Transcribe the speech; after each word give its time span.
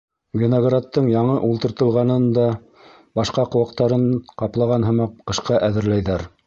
Виноградтың 0.43 1.09
яңы 1.11 1.35
ултыртылғанын 1.49 2.25
да 2.39 2.47
башҡа 3.21 3.47
ҡыуаҡтарын 3.57 4.09
ҡаплаған 4.43 4.91
һымаҡ 4.91 5.19
ҡышҡа 5.31 5.67
әҙерләйҙәр. 5.71 6.31